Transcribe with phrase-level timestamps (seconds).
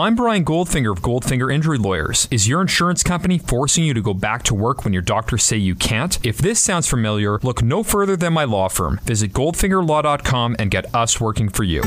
[0.00, 2.26] I'm Brian Goldfinger of Goldfinger Injury Lawyers.
[2.30, 5.58] Is your insurance company forcing you to go back to work when your doctors say
[5.58, 6.18] you can't?
[6.24, 9.00] If this sounds familiar, look no further than my law firm.
[9.04, 11.82] Visit goldfingerlaw.com and get us working for you.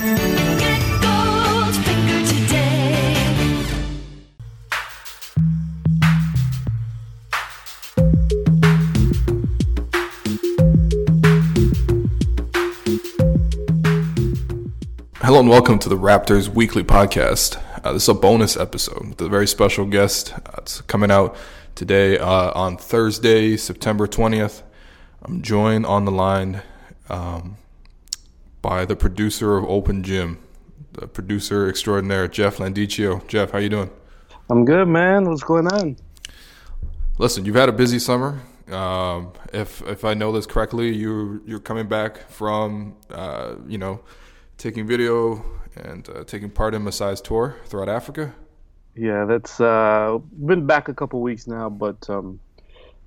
[15.23, 17.59] Hello and welcome to the Raptors Weekly Podcast.
[17.83, 20.31] Uh, this is a bonus episode with a very special guest.
[20.33, 21.35] Uh, it's coming out
[21.75, 24.61] today uh, on Thursday, September 20th.
[25.21, 26.61] I'm joined on the line
[27.09, 27.57] um,
[28.61, 30.39] by the producer of Open Gym,
[30.93, 33.27] the producer extraordinaire, Jeff Landicho.
[33.27, 33.89] Jeff, how you doing?
[34.49, 35.27] I'm good, man.
[35.27, 35.97] What's going on?
[37.17, 38.41] Listen, you've had a busy summer.
[38.71, 43.99] Um, if if I know this correctly, you you're coming back from uh, you know
[44.57, 45.43] taking video
[45.77, 48.33] and uh, taking part in Masai's tour throughout Africa.
[48.95, 52.39] Yeah, that's uh, been back a couple weeks now, but um,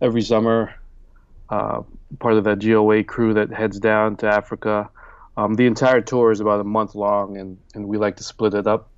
[0.01, 0.75] every summer,
[1.49, 1.83] uh,
[2.19, 4.91] part of that GOA crew that heads down to Africa.
[5.37, 8.55] Um, the entire tour is about a month long, and, and we like to split
[8.55, 8.91] it up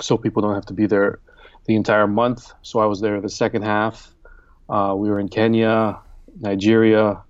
[0.00, 1.18] so people don't have to be there
[1.64, 2.52] the entire month.
[2.62, 4.14] So I was there the second half.
[4.68, 5.98] Uh, we were in Kenya,
[6.40, 7.22] Nigeria,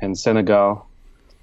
[0.00, 0.88] and Senegal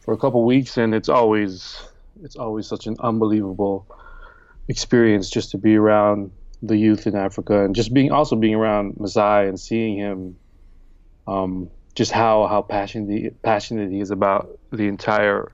[0.02, 1.80] for a couple weeks, and it's always
[2.24, 3.88] it's always such an unbelievable
[4.68, 9.00] experience just to be around the youth in Africa and just being also being around
[9.00, 10.38] Masai and seeing him
[11.28, 15.52] um, just how how passionate passionate he is about the entire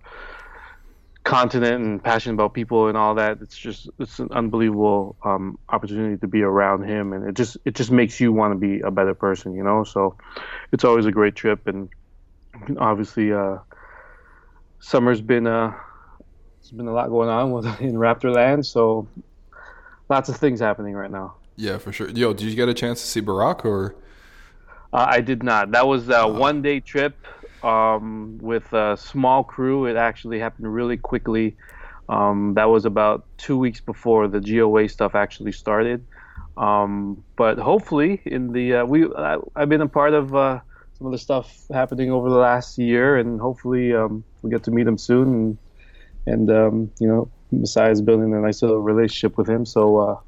[1.24, 3.40] continent and passionate about people and all that.
[3.42, 7.76] It's just it's an unbelievable um, opportunity to be around him and it just it
[7.76, 9.84] just makes you want to be a better person you know?
[9.84, 10.18] So
[10.72, 11.90] it's always a great trip and
[12.78, 13.58] obviously uh,
[14.80, 15.74] summer's been uh,
[16.68, 19.08] there's been a lot going on with, in Raptor Land, so
[20.10, 21.36] lots of things happening right now.
[21.56, 22.10] Yeah, for sure.
[22.10, 23.96] Yo, did you get a chance to see Barack or?
[24.92, 25.72] Uh, I did not.
[25.72, 27.16] That was a one day trip
[27.64, 29.86] um, with a small crew.
[29.86, 31.56] It actually happened really quickly.
[32.10, 36.06] Um, that was about two weeks before the GOA stuff actually started.
[36.58, 40.60] Um, but hopefully, in the uh, we I, have been a part of uh,
[40.98, 44.72] some of the stuff happening over the last year, and hopefully um, we get to
[44.72, 45.58] meet him soon and
[46.28, 47.30] and um, you know,
[47.60, 50.20] besides building a nice little relationship with him, so uh,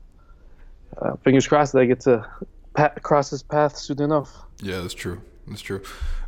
[1.02, 2.26] uh, fingers crossed that I get to
[2.74, 4.36] pat- cross his path soon enough.
[4.62, 5.22] Yeah, that's true.
[5.48, 5.82] That's true.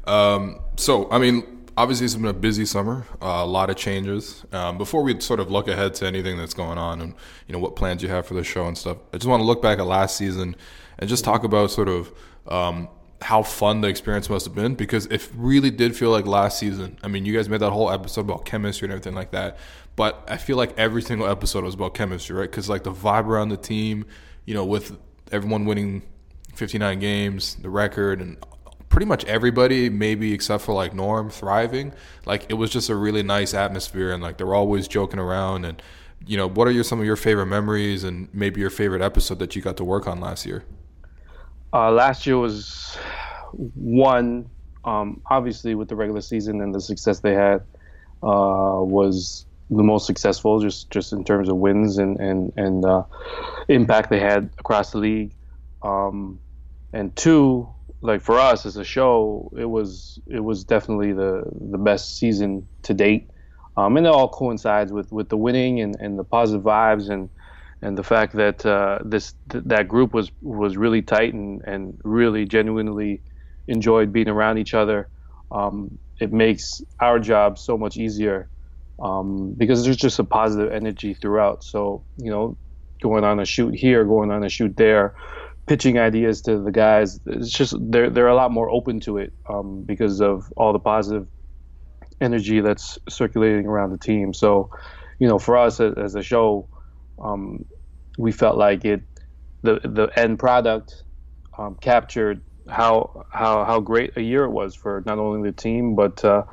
[0.06, 4.46] Um, so, I mean, obviously it's been a busy summer, uh, a lot of changes.
[4.52, 7.14] Um, before we sort of look ahead to anything that's going on and
[7.48, 9.46] you know what plans you have for the show and stuff, I just want to
[9.46, 10.56] look back at last season
[11.00, 12.12] and just talk about sort of
[12.48, 12.88] um,
[13.22, 16.98] how fun the experience must have been because it really did feel like last season.
[17.04, 19.58] I mean, you guys made that whole episode about chemistry and everything like that,
[19.96, 22.50] but I feel like every single episode was about chemistry, right?
[22.50, 24.06] Because like the vibe around the team,
[24.46, 24.98] you know, with
[25.32, 26.02] everyone winning
[26.56, 28.38] 59 games, the record, and
[28.90, 31.94] pretty much everybody, maybe except for like Norm, thriving.
[32.26, 35.66] Like it was just a really nice atmosphere, and like they're always joking around.
[35.66, 35.82] And
[36.26, 39.40] you know, what are your some of your favorite memories and maybe your favorite episode
[39.40, 40.64] that you got to work on last year?
[41.74, 42.98] Uh, last year was
[43.54, 44.50] one,
[44.84, 47.62] um, obviously with the regular season and the success they had,
[48.24, 53.04] uh, was the most successful just just in terms of wins and and and uh,
[53.70, 55.34] impact they had across the league.
[55.82, 56.40] Um,
[56.94, 57.70] and two,
[58.02, 62.68] like for us as a show, it was it was definitely the the best season
[62.84, 63.30] to date.
[63.78, 67.30] Um, and it all coincides with with the winning and, and the positive vibes and
[67.81, 72.00] and the fact that uh, this th- that group was was really tight and, and
[72.03, 73.24] really genuinely
[73.68, 75.09] enjoyed being around each other.
[75.52, 78.50] Um, it makes our job so much easier
[79.02, 81.64] um, because there's just a positive energy throughout.
[81.64, 82.58] So you know,
[83.02, 85.16] going on a shoot here, going on a shoot there,
[85.68, 87.20] pitching ideas to the guys.
[87.25, 90.80] It's just they're they're a lot more open to it um, because of all the
[90.80, 91.28] positive
[92.22, 94.34] energy that's circulating around the team.
[94.34, 94.70] So,
[95.20, 96.70] you know, for us as a show,
[97.19, 97.66] um,
[98.17, 99.01] we felt like it
[99.63, 101.03] the the end product
[101.58, 105.96] um, captured how how how great a year it was for not only the team
[105.96, 106.43] but uh,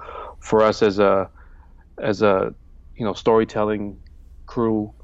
[0.40, 1.30] for us as a
[2.02, 2.54] as a
[2.96, 4.00] you know storytelling
[4.46, 4.94] crew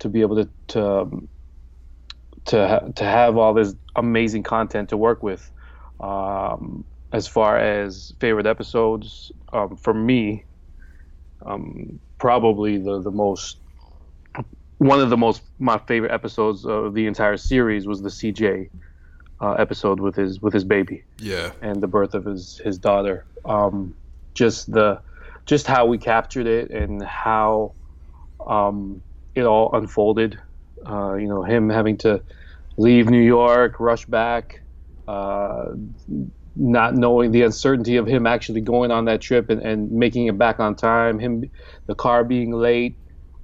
[0.00, 1.28] to be able to to um,
[2.46, 5.50] to, ha- to have all this amazing content to work with.
[6.00, 10.46] Um, as far as favorite episodes, um, for me,
[11.46, 13.61] um, probably the the most
[14.82, 18.68] one of the most my favorite episodes of the entire series was the CJ
[19.40, 21.04] uh, episode with his with his baby.
[21.18, 21.52] Yeah.
[21.62, 23.24] And the birth of his his daughter.
[23.44, 23.94] Um,
[24.34, 25.00] just the
[25.46, 27.74] just how we captured it and how
[28.46, 29.02] um,
[29.34, 30.38] it all unfolded
[30.84, 32.20] Uh, you know, him having to
[32.76, 34.62] leave New York, rush back,
[35.06, 35.66] uh,
[36.56, 40.36] not knowing the uncertainty of him actually going on that trip and, and making it
[40.36, 41.48] back on time, him,
[41.86, 42.96] the car being late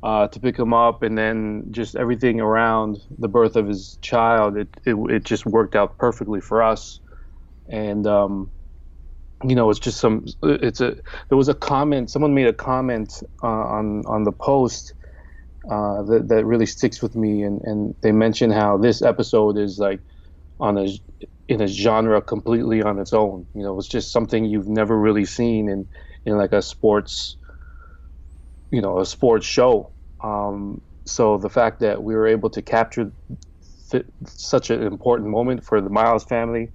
[0.02, 4.56] uh, to pick him up, and then just everything around the birth of his child.
[4.56, 7.00] It it, it just worked out perfectly for us,
[7.68, 8.52] and um,
[9.44, 10.26] you know, it's just some.
[10.42, 10.96] It's a.
[11.28, 12.10] There was a comment.
[12.10, 14.94] Someone made a comment uh, on on the post
[15.70, 19.78] uh, that that really sticks with me, and and they mentioned how this episode is
[19.78, 20.00] like
[20.60, 20.88] on a
[21.48, 23.48] in a genre completely on its own.
[23.54, 25.88] You know, it's just something you've never really seen in
[26.24, 27.37] in like a sports
[28.70, 29.90] you know a sports show.
[30.22, 33.10] Um, so the fact that we were able to capture
[33.90, 36.70] th- such an important moment for the Miles family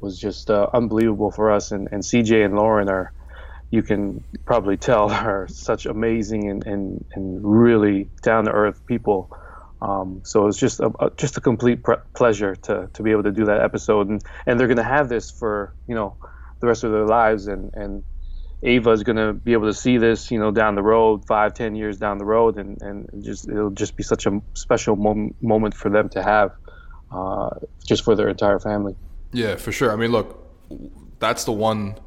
[0.00, 1.70] was just uh, unbelievable for us.
[1.70, 3.12] And, and CJ and Lauren are,
[3.70, 9.30] you can probably tell, are such amazing and, and, and really down to earth people.
[9.80, 13.22] Um, so it's just a, a, just a complete pre- pleasure to, to be able
[13.24, 16.16] to do that episode, and, and they're going to have this for you know
[16.60, 18.02] the rest of their lives, and, and
[18.62, 21.54] Ava is going to be able to see this, you know, down the road, five,
[21.54, 25.34] ten years down the road, and, and just it'll just be such a special mom-
[25.40, 26.52] moment for them to have,
[27.12, 27.50] uh,
[27.86, 28.96] just for their entire family.
[29.32, 29.92] Yeah, for sure.
[29.92, 30.44] I mean, look,
[31.20, 31.98] that's the one.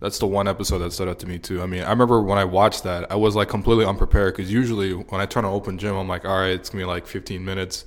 [0.00, 1.60] That's the one episode that stood out to me too.
[1.60, 4.92] I mean, I remember when I watched that, I was like completely unprepared because usually
[4.92, 7.44] when I turn on open gym, I'm like, all right, it's gonna be like 15
[7.44, 7.84] minutes.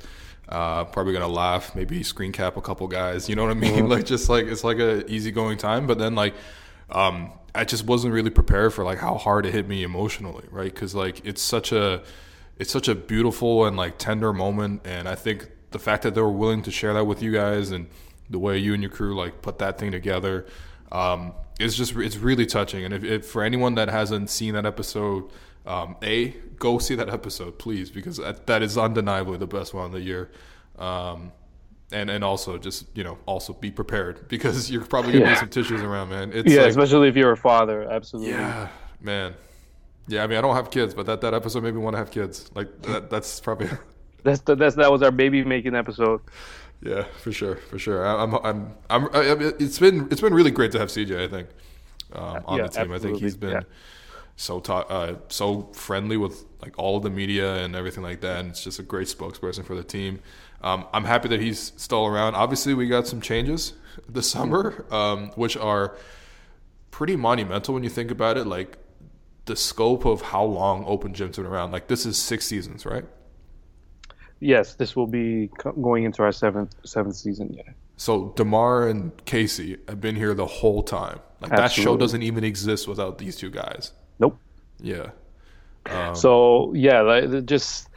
[0.50, 3.30] Uh, probably gonna laugh, maybe screen cap a couple guys.
[3.30, 3.75] You know what I mean?
[3.75, 3.88] Mm-hmm.
[3.92, 5.88] Like just like it's like a easygoing time.
[5.88, 6.33] But then like
[6.89, 10.74] um, I just wasn't really prepared for like how hard it hit me emotionally, right?
[10.74, 12.03] Because like it's such a
[12.57, 16.21] it's such a beautiful and like tender moment, and I think the fact that they
[16.21, 17.88] were willing to share that with you guys and
[18.30, 20.45] the way you and your crew like put that thing together
[20.92, 22.83] um, it's just it's really touching.
[22.83, 25.30] And if, if, for anyone that hasn't seen that episode,
[25.65, 29.92] um, a go see that episode, please, because that, is undeniably the best one of
[29.92, 30.31] the year.
[30.77, 31.31] Um,
[31.92, 35.32] and and also just you know also be prepared because you're probably gonna yeah.
[35.32, 36.32] need some tissues around, man.
[36.34, 37.90] It's yeah, like, especially if you're a father.
[37.90, 38.32] Absolutely.
[38.32, 39.34] Yeah, man.
[40.08, 42.00] Yeah, I mean, I don't have kids, but that, that episode made me want to
[42.00, 42.50] have kids.
[42.56, 43.70] Like that, that's probably
[44.24, 46.22] that's the, that's that was our baby making episode.
[46.82, 48.06] Yeah, for sure, for sure.
[48.06, 49.16] I, I'm I'm I'm.
[49.16, 51.24] I mean, it's been it's been really great to have CJ.
[51.24, 51.50] I think
[52.14, 52.82] um, on yeah, the team.
[52.82, 52.96] Absolutely.
[52.96, 53.52] I think he's been.
[53.52, 53.62] Yeah
[54.36, 58.39] so ta- uh, so friendly with like all of the media and everything like that.
[58.39, 60.19] And it's just a great spokesperson for the team.
[60.62, 62.36] Um, I'm happy that he's still around.
[62.36, 63.74] Obviously, we got some changes
[64.10, 65.98] this summer, um, which are
[66.92, 68.45] pretty monumental when you think about it.
[68.45, 68.78] Like
[69.45, 71.72] the scope of how long Open Gym's been around.
[71.72, 73.06] Like this is six seasons, right?
[74.39, 75.51] Yes, this will be
[75.81, 77.54] going into our seventh seventh season.
[77.54, 77.74] Yeah.
[77.98, 81.19] So Demar and Casey have been here the whole time.
[81.39, 81.57] Like Absolutely.
[81.62, 83.92] that show doesn't even exist without these two guys.
[84.22, 84.40] Nope.
[84.80, 85.10] Yeah.
[85.88, 87.90] Um, so yeah, like, just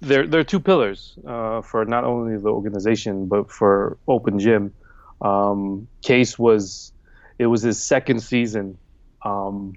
[0.00, 4.72] they're they're two pillars uh, for not only the organization but for Open Gym.
[5.20, 6.92] Um, Case was
[7.38, 8.78] it was his second season,
[9.22, 9.74] um,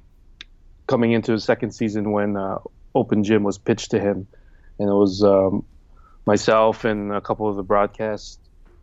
[0.88, 2.60] coming into his second season when uh,
[2.96, 4.28] Open Gym was pitched to him,
[4.80, 5.66] and it was um,
[6.26, 8.40] myself and a couple of the broadcast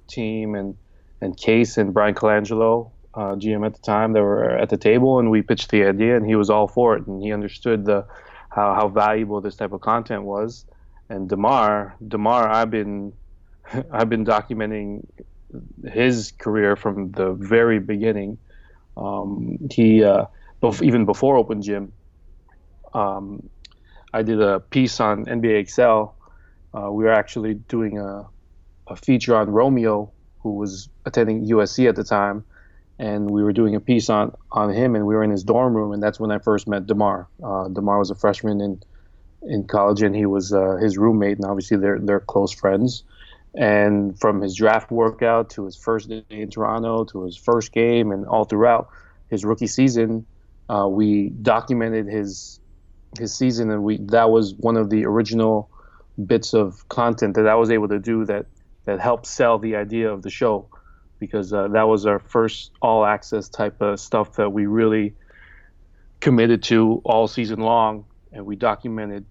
[0.08, 0.76] team and
[1.20, 5.18] and Case and Bryan Colangelo, uh, GM at the time, that were at the table,
[5.18, 8.06] and we pitched the idea, and he was all for it, and he understood the
[8.50, 10.64] how, how valuable this type of content was
[11.08, 13.12] and Demar, Demar, I've been
[13.92, 15.06] I've been documenting
[15.84, 18.38] his career from the very beginning.
[18.96, 20.26] Um, he uh,
[20.82, 21.92] even before Open Gym,
[22.94, 23.48] um,
[24.12, 26.16] I did a piece on NBA Excel.
[26.74, 28.26] Uh, we were actually doing a,
[28.88, 30.10] a feature on Romeo,
[30.40, 32.44] who was attending USC at the time,
[32.98, 35.74] and we were doing a piece on on him, and we were in his dorm
[35.74, 37.28] room, and that's when I first met Demar.
[37.42, 38.82] Uh, Demar was a freshman in
[39.42, 43.04] in college, and he was uh, his roommate, and obviously they're they're close friends.
[43.54, 48.12] And from his draft workout to his first day in Toronto to his first game,
[48.12, 48.88] and all throughout
[49.30, 50.26] his rookie season,
[50.68, 52.60] uh, we documented his
[53.18, 55.70] his season, and we that was one of the original
[56.24, 58.46] bits of content that I was able to do that
[58.84, 60.68] that helped sell the idea of the show,
[61.18, 65.14] because uh, that was our first all access type of stuff that we really
[66.20, 69.24] committed to all season long, and we documented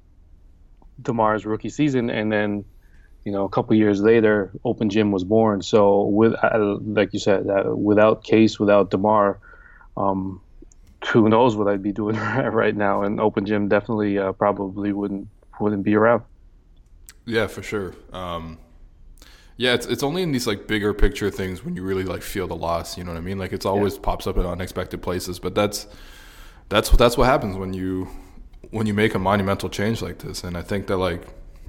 [1.01, 2.65] Demar's rookie season, and then
[3.23, 5.61] you know a couple years later, Open Gym was born.
[5.61, 9.39] So with uh, like you said, uh, without Case, without Demar,
[9.97, 10.41] um,
[11.11, 13.03] who knows what I'd be doing right now?
[13.03, 15.27] And Open Gym definitely uh, probably wouldn't
[15.59, 16.23] wouldn't be around.
[17.25, 17.95] Yeah, for sure.
[18.13, 18.59] Um,
[19.57, 22.47] yeah, it's it's only in these like bigger picture things when you really like feel
[22.47, 22.97] the loss.
[22.97, 23.37] You know what I mean?
[23.37, 24.01] Like it's always yeah.
[24.01, 25.87] pops up in unexpected places, but that's
[26.69, 28.09] that's what that's what happens when you
[28.71, 30.43] when you make a monumental change like this.
[30.43, 31.21] And I think that like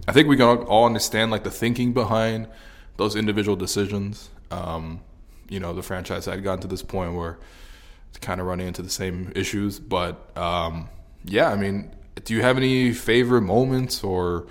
[0.09, 2.49] I think we can all understand like the thinking behind
[2.97, 4.31] those individual decisions.
[4.51, 5.01] Um,
[5.49, 7.39] you know, the franchise had gotten to this point where
[8.09, 9.79] it's kind of running into the same issues.
[9.79, 10.89] But um,
[11.25, 14.49] yeah, I mean, do you have any favorite moments or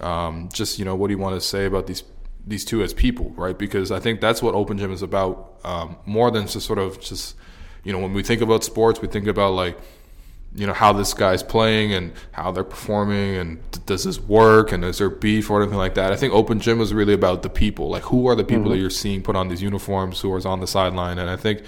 [0.00, 2.02] um, just you know what do you want to say about these
[2.48, 3.56] these two as people, right?
[3.56, 7.00] Because I think that's what Open Gym is about, um, more than just sort of
[7.00, 7.36] just
[7.84, 9.78] you know when we think about sports, we think about like
[10.54, 14.84] you know how this guy's playing and how they're performing and does this work and
[14.84, 17.50] is there beef or anything like that i think open gym is really about the
[17.50, 18.72] people like who are the people mm-hmm.
[18.72, 21.62] that you're seeing put on these uniforms who is on the sideline and i think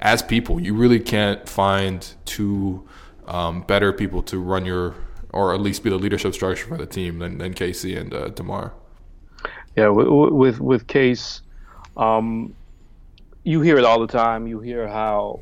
[0.00, 2.86] as people you really can't find two
[3.26, 4.94] um, better people to run your
[5.30, 8.28] or at least be the leadership structure for the team than, than casey and uh,
[8.30, 8.72] demar
[9.76, 11.40] yeah with with, with case
[11.96, 12.54] um,
[13.44, 14.46] you hear it all the time.
[14.46, 15.40] You hear how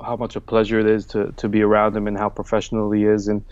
[0.00, 3.04] how much a pleasure it is to, to be around him and how professional he
[3.04, 3.44] is and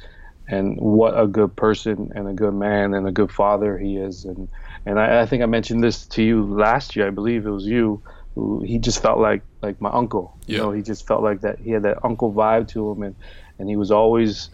[0.48, 4.24] and what a good person and a good man and a good father he is.
[4.24, 4.48] And
[4.84, 7.06] and I, I think I mentioned this to you last year.
[7.06, 8.02] I believe it was you.
[8.34, 10.36] Who he just felt like like my uncle.
[10.46, 13.14] You know he just felt like that he had that uncle vibe to him and
[13.58, 14.50] and he was always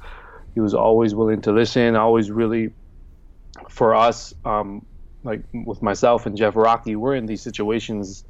[0.54, 2.72] he was always willing to listen always really
[3.68, 4.84] for us um,
[5.26, 8.24] like with myself and Jeff Rocky we're in these situations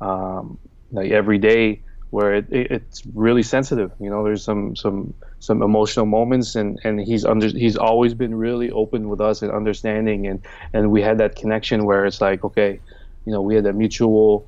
[0.00, 0.58] um,
[0.92, 3.92] like every day where it, it, it's really sensitive.
[4.00, 8.34] You know, there's some some some emotional moments, and and he's under he's always been
[8.34, 10.42] really open with us and understanding, and
[10.72, 12.80] and we had that connection where it's like, okay,
[13.24, 14.46] you know, we had that mutual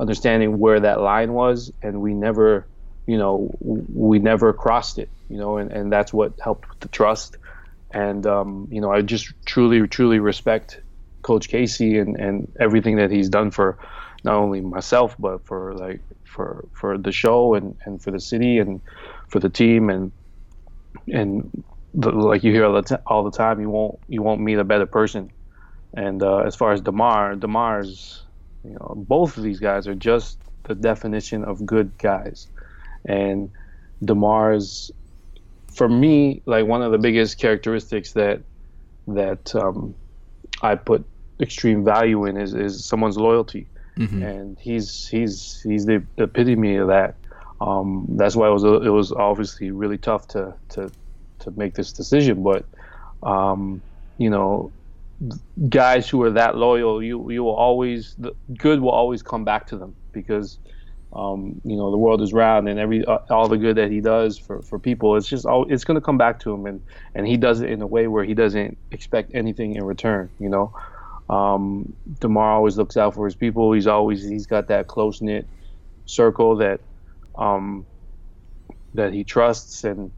[0.00, 2.66] understanding where that line was, and we never,
[3.06, 5.10] you know, we never crossed it.
[5.28, 7.36] You know, and and that's what helped with the trust.
[7.90, 10.80] And um, you know, I just truly truly respect
[11.22, 13.78] Coach Casey and and everything that he's done for
[14.24, 18.58] not only myself but for like for for the show and and for the city
[18.58, 18.80] and
[19.28, 20.12] for the team and
[21.12, 21.64] and
[21.94, 24.58] the, like you hear all the, t- all the time you won't you won't meet
[24.58, 25.30] a better person.
[25.94, 28.24] And uh, as far as Demar Demar's
[28.64, 32.46] you know both of these guys are just the definition of good guys.
[33.06, 33.50] And
[34.04, 34.90] Demar's
[35.74, 38.42] for me like one of the biggest characteristics that
[39.06, 39.94] that um,
[40.62, 41.04] I put
[41.42, 44.22] extreme value in is, is someone's loyalty mm-hmm.
[44.22, 47.14] and he's he's he's the epitome of that.
[47.60, 50.90] Um, that's why it was it was obviously really tough to to
[51.40, 52.42] to make this decision.
[52.42, 52.64] But
[53.22, 53.82] um,
[54.18, 54.72] you know,
[55.68, 59.66] guys who are that loyal, you you will always the good will always come back
[59.68, 60.58] to them because.
[61.14, 64.00] Um, you know the world is round and every uh, all the good that he
[64.00, 66.80] does for, for people it's just all it's going to come back to him and
[67.14, 70.48] and he does it in a way where he doesn't expect anything in return you
[70.48, 70.72] know
[71.28, 73.72] um, Demar always looks out for his people.
[73.72, 75.46] He's always he's got that close knit
[76.06, 76.80] circle that
[77.36, 77.86] um,
[78.94, 80.10] that he trusts and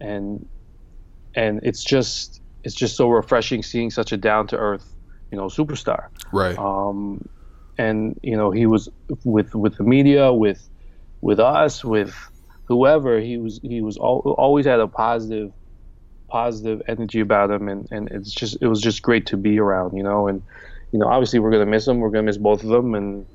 [0.00, 0.46] and
[1.34, 4.96] and it's just it's just so refreshing seeing such a down to earth
[5.30, 6.06] you know superstar.
[6.32, 6.58] Right.
[6.58, 7.28] Um,
[7.78, 8.88] and you know he was
[9.24, 10.68] with with the media with
[11.20, 12.14] with us with
[12.64, 15.52] whoever he was he was al- always had a positive
[16.28, 19.96] positive energy about him, and, and it's just it was just great to be around,
[19.96, 20.28] you know.
[20.28, 20.42] And
[20.92, 21.98] you know, obviously we're gonna miss him.
[22.00, 23.26] We're gonna miss both of them, and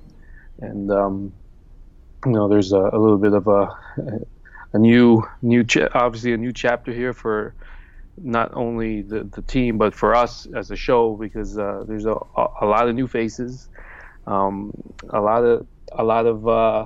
[0.59, 1.33] and um,
[2.25, 3.69] you know, there's a, a little bit of a
[4.73, 7.55] a new new cha- obviously a new chapter here for
[8.17, 12.15] not only the, the team but for us as a show because uh, there's a,
[12.61, 13.69] a lot of new faces,
[14.27, 14.71] um,
[15.09, 16.85] a lot of a lot of uh,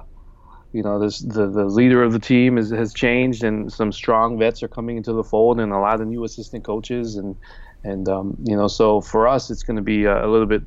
[0.75, 4.38] you know, this, the the leader of the team is, has changed, and some strong
[4.38, 7.38] vets are coming into the fold, and a lot of new assistant coaches, and
[7.86, 10.63] and um, you know, so for us, it's going to be a, a, little bit,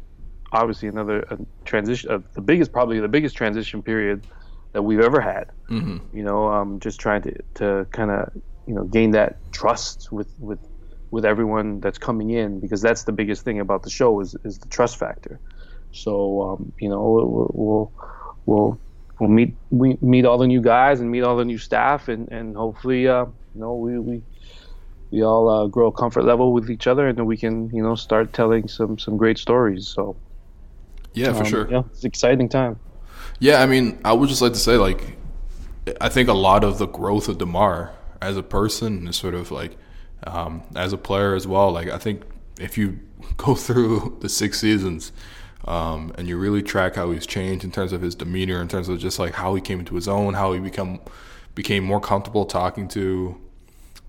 [0.50, 1.27] obviously, another
[1.67, 2.11] transition.
[2.11, 4.27] Uh, the biggest, probably the biggest transition period
[4.73, 5.50] that we've ever had.
[5.69, 6.17] Mm-hmm.
[6.17, 8.33] You know, um, just trying to to kind of
[8.67, 10.61] you know gain that trust with with
[11.11, 14.57] with everyone that's coming in because that's the biggest thing about the show is is
[14.59, 15.38] the trust factor.
[15.93, 17.03] So um, you know,
[17.53, 17.93] we'll,
[18.47, 18.81] we'll
[19.18, 22.30] we'll meet we meet all the new guys and meet all the new staff and
[22.30, 24.22] and hopefully uh, you know we we
[25.10, 27.82] we all uh, grow a comfort level with each other and then we can you
[27.82, 29.88] know start telling some some great stories.
[29.88, 30.16] So
[31.14, 31.70] yeah for um, sure.
[31.70, 32.78] yeah it's an exciting time.
[33.40, 35.16] Yeah i mean i would just like to say like
[36.00, 39.50] i think a lot of the growth of demar as a person is sort of
[39.50, 39.76] like
[40.26, 41.70] um, as a player as well.
[41.72, 42.22] Like i think
[42.60, 42.98] if you
[43.37, 45.12] go through the six seasons
[45.65, 48.88] um, and you really track how he's changed in terms of his demeanor, in terms
[48.88, 51.00] of just like how he came into his own, how he become
[51.55, 53.41] became more comfortable talking to,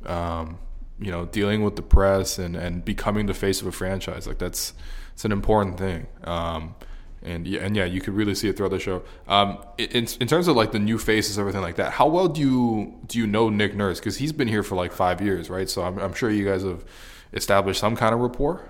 [0.06, 0.60] um,
[1.00, 4.28] you know, dealing with the press and and becoming the face of a franchise.
[4.28, 4.74] Like that's
[5.14, 6.08] it's an important thing.
[6.24, 6.76] Um,
[7.22, 9.04] and yeah, and yeah, you could really see it throughout the show.
[9.28, 11.92] Um, in, in terms of like the new faces, everything like that.
[11.92, 14.00] How well do you do you know Nick Nurse?
[14.00, 15.70] Because he's been here for like five years, right?
[15.70, 16.86] So I'm, I'm sure you guys have
[17.34, 18.64] established some kind of rapport.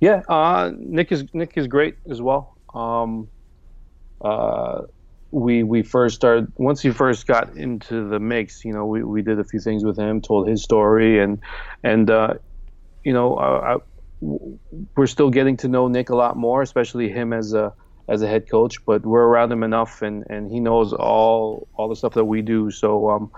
[0.00, 2.56] Yeah, uh, Nick is Nick is great as well.
[2.74, 3.28] Um,
[4.22, 4.82] uh,
[5.30, 8.64] we we first started once he first got into the mix.
[8.64, 11.40] You know, we, we did a few things with him, told his story, and
[11.82, 12.34] and uh,
[13.04, 13.76] you know, I, I,
[14.20, 17.74] we're still getting to know Nick a lot more, especially him as a
[18.08, 18.76] as a head coach.
[18.86, 22.42] But we're around him enough, and, and he knows all all the stuff that we
[22.42, 22.70] do.
[22.70, 23.30] So um,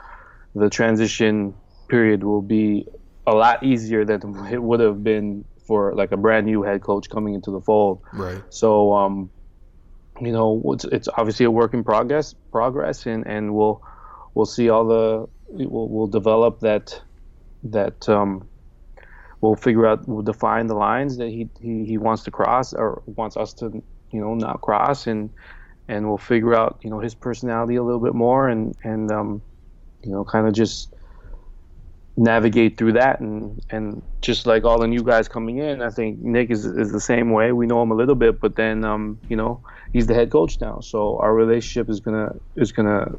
[0.54, 1.54] the transition
[1.88, 2.86] period will be
[3.26, 4.22] a lot easier than
[4.52, 8.02] it would have been for like a brand new head coach coming into the fold.
[8.12, 8.42] Right.
[8.50, 9.30] So um,
[10.20, 13.82] you know, it's, it's obviously a work in progress, progress, and, and we'll
[14.34, 17.00] we'll see all the we'll, we'll develop that
[17.64, 18.48] that um,
[19.40, 23.02] we'll figure out we'll define the lines that he, he, he wants to cross or
[23.06, 23.82] wants us to
[24.12, 25.30] you know not cross and
[25.88, 29.42] and we'll figure out you know his personality a little bit more and and um,
[30.02, 30.94] you know kind of just
[32.16, 33.20] navigate through that.
[33.20, 36.92] And and just like all the new guys coming in i think nick is, is
[36.92, 37.52] the same way.
[37.52, 40.60] We know him a little bit but then um you know he's the head coach
[40.60, 40.80] now.
[40.80, 43.12] So our relationship is gonna is gonna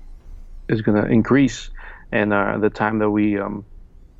[0.69, 1.69] is gonna increase.
[2.11, 3.65] And uh, the time that we um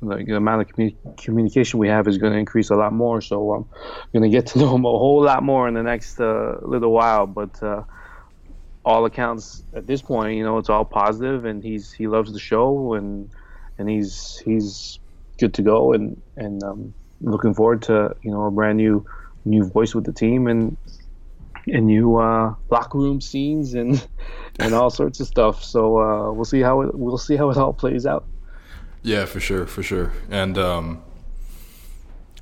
[0.00, 3.20] the, the amount of commu- communication we have is going to increase a lot more.
[3.20, 3.66] So i'm
[4.12, 6.92] going to get to know him a whole lot more in the next uh, little
[6.92, 7.26] while.
[7.26, 7.82] But uh,
[8.84, 12.38] all accounts at this point you know it's all positive and he's he loves the
[12.38, 12.94] show.
[12.94, 13.30] And
[13.78, 14.98] and he's he's
[15.38, 19.04] good to go and and um, looking forward to you know a brand new
[19.44, 20.76] new voice with the team and
[21.66, 24.06] and new uh, locker room scenes and
[24.58, 25.62] and all sorts of stuff.
[25.64, 28.26] So uh, we'll see how it we'll see how it all plays out.
[29.02, 31.02] Yeah, for sure, for sure, and um,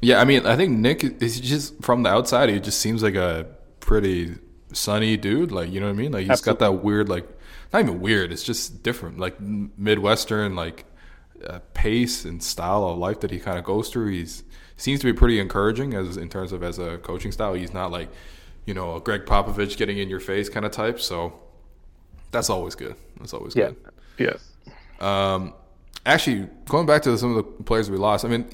[0.00, 2.48] yeah, I mean, I think Nick is just from the outside.
[2.48, 3.46] He just seems like a
[3.80, 4.36] pretty
[4.72, 5.52] sunny dude.
[5.52, 6.12] Like you know what I mean?
[6.12, 6.60] Like he's Absolutely.
[6.60, 7.28] got that weird, like
[7.72, 8.32] not even weird.
[8.32, 10.84] It's just different, like midwestern, like
[11.44, 14.10] uh, pace and style of life that he kind of goes through.
[14.10, 14.44] He's
[14.76, 17.54] seems to be pretty encouraging as in terms of as a coaching style.
[17.54, 18.08] He's not like
[18.64, 21.00] you know a Gregg Popovich getting in your face kind of type.
[21.00, 21.32] So
[22.30, 22.96] that's always good.
[23.18, 23.68] That's always yeah.
[23.68, 23.76] good.
[24.18, 24.52] Yes.
[25.00, 25.54] Um,
[26.04, 28.24] actually, going back to some of the players we lost.
[28.24, 28.48] I mean,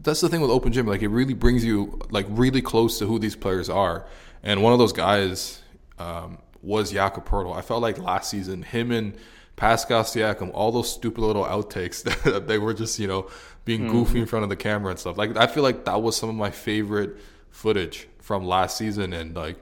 [0.00, 0.86] that's the thing with Open Gym.
[0.86, 4.06] Like it really brings you like really close to who these players are.
[4.42, 5.60] And one of those guys
[5.98, 7.54] um, was Jakob Poeltl.
[7.54, 9.14] I felt like last season him and
[9.60, 13.28] Pascal Siakam, all those stupid little outtakes that they were just, you know,
[13.66, 13.92] being mm-hmm.
[13.92, 15.18] goofy in front of the camera and stuff.
[15.18, 17.18] Like I feel like that was some of my favorite
[17.50, 19.58] footage from last season and like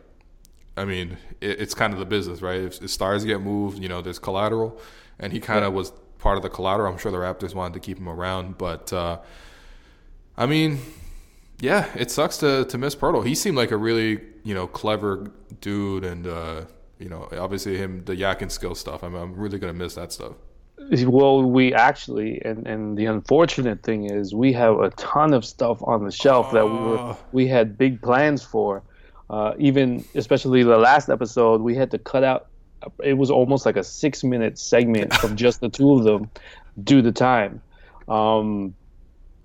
[0.76, 2.60] I mean, it, it's kind of the business, right?
[2.60, 4.80] If, if, stars get moved, you know, there's collateral
[5.18, 5.78] and he kind of yeah.
[5.78, 6.92] was part of the collateral.
[6.92, 9.18] I'm sure the Raptors wanted to keep him around, but uh
[10.36, 10.78] I mean,
[11.58, 13.26] yeah, it sucks to to miss Poeltl.
[13.26, 16.66] He seemed like a really, you know, clever dude and uh
[16.98, 19.02] you know, obviously him the yak and skill stuff.
[19.02, 20.34] I'm I'm really gonna miss that stuff.
[21.04, 25.82] Well, we actually, and, and the unfortunate thing is, we have a ton of stuff
[25.82, 27.16] on the shelf that we were ah.
[27.32, 28.82] we had big plans for.
[29.28, 32.46] Uh, even especially the last episode, we had to cut out.
[33.04, 36.30] It was almost like a six minute segment of just the two of them,
[36.82, 37.60] due to time.
[38.06, 38.74] Um,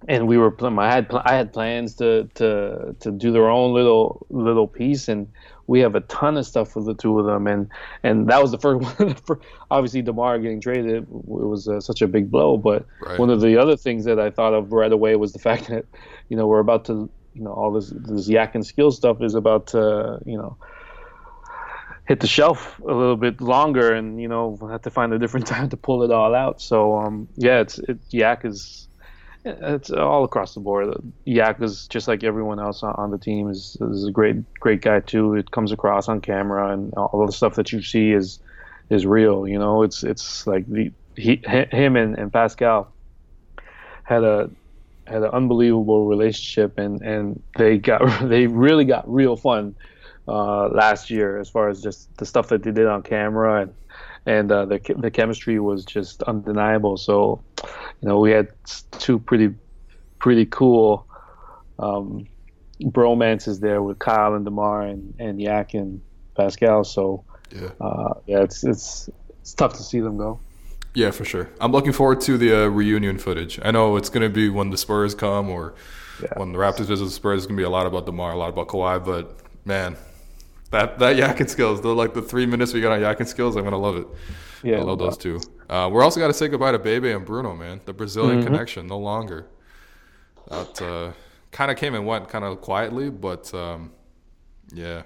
[0.07, 4.25] and we were I had I had plans to to to do their own little
[4.29, 5.27] little piece and
[5.67, 7.69] we have a ton of stuff with the two of them, and
[8.03, 9.15] and that was the first one.
[9.71, 12.57] obviously, Demar getting traded it was uh, such a big blow.
[12.57, 13.19] But right.
[13.19, 15.85] one of the other things that I thought of right away was the fact that
[16.29, 19.35] you know we're about to you know all this this yak and skill stuff is
[19.35, 20.57] about to you know
[22.05, 25.47] hit the shelf a little bit longer, and you know have to find a different
[25.55, 26.61] time to pull it all out.
[26.61, 28.89] So um, yeah, it's it, yak is
[29.45, 30.95] it's all across the board.
[31.25, 35.01] Yak is just like everyone else on the team is, is a great great guy
[35.01, 35.36] too.
[35.36, 38.39] It comes across on camera, and all the stuff that you see is
[38.89, 39.47] is real.
[39.47, 42.91] You know, it's it's like the he, him and, and Pascal
[44.03, 44.49] had a
[45.06, 49.75] had an unbelievable relationship, and and they got they really got real fun
[50.27, 53.73] uh, last year as far as just the stuff that they did on camera and
[54.25, 56.97] and uh, the the chemistry was just undeniable.
[56.97, 57.43] So,
[58.01, 58.49] you know, we had
[58.99, 59.53] two pretty
[60.19, 61.07] pretty cool
[61.79, 62.27] um,
[62.81, 66.01] bromances there with Kyle and Demar and, and Yak and
[66.36, 66.83] Pascal.
[66.83, 69.09] So, yeah, uh, yeah, it's it's
[69.41, 70.39] it's tough to see them go.
[70.93, 71.49] Yeah, for sure.
[71.59, 73.59] I'm looking forward to the uh, reunion footage.
[73.63, 75.73] I know it's going to be when the Spurs come or
[76.21, 76.38] yeah.
[76.38, 77.39] when the Raptors visit the Spurs.
[77.39, 79.03] It's going to be a lot about Demar, a lot about Kawhi.
[79.03, 79.97] But man,
[80.73, 83.29] that that yak and skills, the like the three minutes we got on yak and
[83.29, 84.07] skills, I'm gonna love it.
[84.63, 85.39] Yeah, I love those two.
[85.69, 87.81] Uh, we're also got to say goodbye to Bebe and Bruno, man.
[87.86, 88.47] The Brazilian mm-hmm.
[88.47, 89.45] connection, no longer.
[90.49, 91.12] That uh,
[91.51, 93.91] kind of came and went, kind of quietly, but um,
[94.73, 95.03] yeah.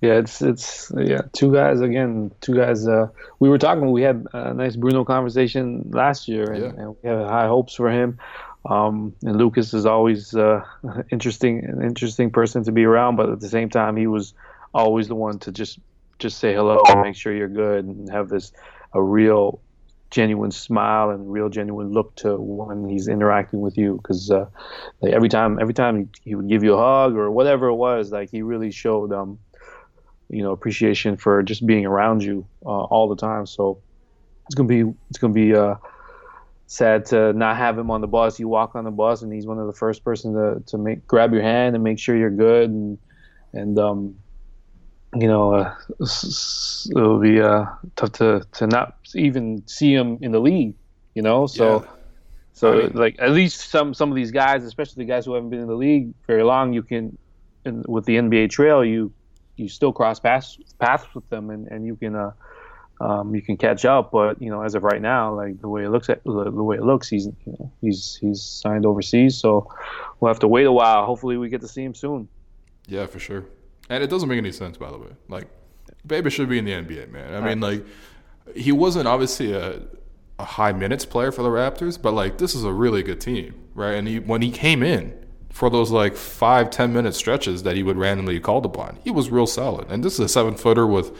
[0.00, 2.30] Yeah, it's it's yeah, two guys again.
[2.40, 2.86] Two guys.
[2.86, 3.08] Uh,
[3.40, 3.90] we were talking.
[3.90, 6.82] We had a nice Bruno conversation last year, and, yeah.
[6.82, 8.18] and we have high hopes for him.
[8.64, 10.64] Um, and Lucas is always uh,
[11.10, 13.16] interesting, an interesting person to be around.
[13.16, 14.34] But at the same time, he was
[14.78, 15.78] always the one to just
[16.18, 18.52] just say hello and make sure you're good and have this
[18.94, 19.62] a real
[20.10, 23.96] genuine smile and real genuine look to when he's interacting with you.
[23.96, 24.46] Because uh,
[25.00, 28.10] like every time every time he, would give you a hug or whatever it was
[28.10, 29.38] like he really showed um
[30.28, 33.46] you know appreciation for just being around you uh, all the time.
[33.46, 33.82] So
[34.46, 35.74] it's gonna be it's gonna be uh
[36.66, 38.38] sad to not have him on the bus.
[38.38, 41.06] You walk on the bus and he's one of the first person to, to make
[41.06, 42.98] grab your hand and make sure you're good and
[43.52, 44.16] and um
[45.14, 45.74] you know, uh,
[46.90, 47.64] it'll be uh,
[47.96, 50.74] tough to, to not even see him in the league.
[51.14, 51.90] You know, so yeah.
[52.52, 55.34] so I mean, like at least some some of these guys, especially the guys who
[55.34, 57.18] haven't been in the league very long, you can
[57.64, 59.12] in, with the NBA trail, you
[59.56, 62.32] you still cross paths paths with them, and, and you can uh,
[63.00, 64.12] um, you can catch up.
[64.12, 66.62] But you know, as of right now, like the way it looks at the, the
[66.62, 69.66] way it looks, he's you know he's he's signed overseas, so
[70.20, 71.04] we'll have to wait a while.
[71.04, 72.28] Hopefully, we get to see him soon.
[72.86, 73.44] Yeah, for sure.
[73.88, 75.10] And it doesn't make any sense, by the way.
[75.28, 75.48] Like,
[76.06, 77.34] Bebe should be in the NBA, man.
[77.34, 77.84] I mean, like,
[78.54, 79.80] he wasn't obviously a,
[80.38, 83.54] a high minutes player for the Raptors, but like, this is a really good team,
[83.74, 83.92] right?
[83.92, 85.14] And he, when he came in
[85.50, 89.30] for those like five, ten minute stretches that he would randomly called upon, he was
[89.30, 89.90] real solid.
[89.90, 91.16] And this is a seven footer with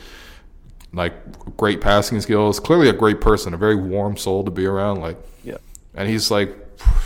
[0.92, 5.00] like great passing skills, clearly a great person, a very warm soul to be around.
[5.00, 5.58] Like, yeah.
[5.94, 6.54] And he's like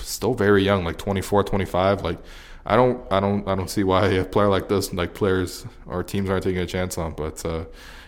[0.00, 2.02] still very young, like 24, 25.
[2.02, 2.18] Like,
[2.64, 6.02] I don't, I don't, I don't see why a player like this, like players or
[6.02, 7.12] teams aren't taking a chance on.
[7.12, 7.64] But uh,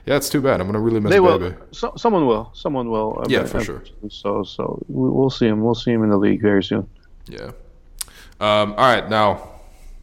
[0.06, 0.60] yeah, it's too bad.
[0.60, 1.56] I'm gonna really miss they Bebe.
[1.72, 2.50] So, someone will.
[2.54, 3.20] Someone will.
[3.20, 3.84] I yeah, mean, for sure.
[4.08, 5.62] So, so we'll see him.
[5.62, 6.88] We'll see him in the league very soon.
[7.26, 7.50] Yeah.
[8.40, 9.50] Um, all right, now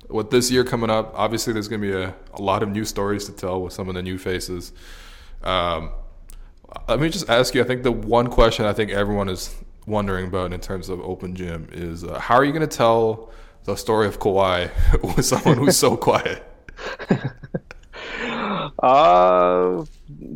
[0.10, 3.26] with this year coming up, obviously there's gonna be a, a lot of new stories
[3.26, 4.74] to tell with some of the new faces.
[5.44, 5.92] Um,
[6.88, 7.62] let me just ask you.
[7.62, 11.36] I think the one question I think everyone is wondering about in terms of open
[11.36, 13.32] gym is uh, how are you going to tell
[13.66, 14.72] the story of Kawhi
[15.16, 16.44] with someone who's so quiet?
[18.80, 19.86] uh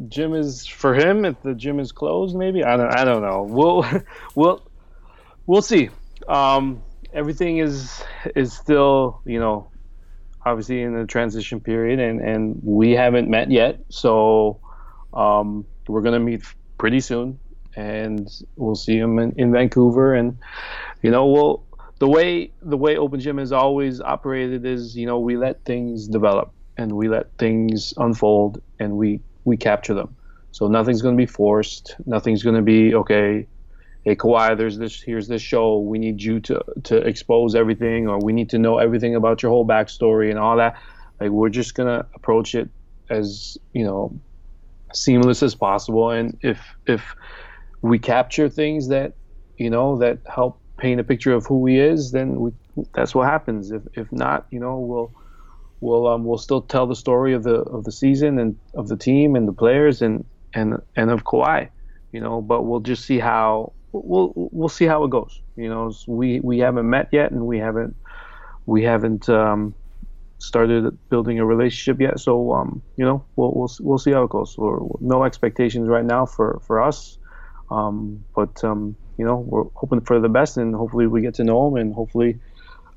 [0.08, 2.64] gym is for him if the gym is closed maybe?
[2.64, 3.44] I don't i don't know.
[3.44, 3.86] We'll
[4.36, 4.62] we'll
[5.48, 5.90] we'll see.
[6.28, 6.82] Um
[7.14, 8.04] everything is
[8.36, 9.70] is still you know
[10.46, 13.80] obviously in the transition period and and we haven't met yet.
[13.90, 14.60] So
[15.14, 16.44] um we're gonna meet
[16.78, 17.40] pretty soon
[17.76, 20.38] and we'll see him in, in vancouver and
[21.02, 21.65] you know we'll
[22.06, 26.08] the way the way Open Gym has always operated is, you know, we let things
[26.08, 30.16] develop and we let things unfold and we we capture them.
[30.52, 31.96] So nothing's going to be forced.
[32.06, 33.48] Nothing's going to be okay.
[34.04, 35.02] Hey Kawhi, there's this.
[35.02, 35.80] Here's this show.
[35.80, 39.50] We need you to to expose everything, or we need to know everything about your
[39.50, 40.76] whole backstory and all that.
[41.20, 42.70] Like we're just gonna approach it
[43.10, 44.22] as you know
[44.94, 46.12] seamless as possible.
[46.12, 47.16] And if if
[47.82, 49.14] we capture things that
[49.58, 52.52] you know that help paint a picture of who he is, then we,
[52.94, 53.72] that's what happens.
[53.72, 55.14] If if not, you know, we'll
[55.82, 58.98] we'll um, we'll still tell the story of the of the season and of the
[58.98, 61.70] team and the players and and and of Kawhi,
[62.12, 62.42] you know.
[62.42, 65.42] But we'll just see how we'll we'll see how it goes.
[65.56, 67.96] You know, we we haven't met yet, and we haven't
[68.66, 69.76] we haven't um,
[70.40, 72.20] started building a relationship yet.
[72.20, 74.56] So um, you know, we'll we'll we'll see how it goes.
[74.58, 77.18] We're, no expectations right now for for us,
[77.70, 81.44] um, but um, you know, we're hoping for the best, and hopefully we get to
[81.44, 82.40] know him, and hopefully